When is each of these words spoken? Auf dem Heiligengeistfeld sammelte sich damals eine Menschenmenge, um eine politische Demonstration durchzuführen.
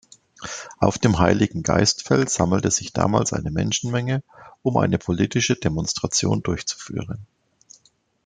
Auf 0.79 0.97
dem 0.97 1.19
Heiligengeistfeld 1.19 2.31
sammelte 2.31 2.71
sich 2.71 2.91
damals 2.91 3.33
eine 3.33 3.51
Menschenmenge, 3.51 4.23
um 4.63 4.77
eine 4.77 4.97
politische 4.97 5.55
Demonstration 5.55 6.41
durchzuführen. 6.41 7.27